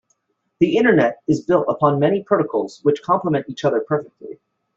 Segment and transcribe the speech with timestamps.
[0.59, 4.39] The internet is built upon many protocols which compliment each other perfectly.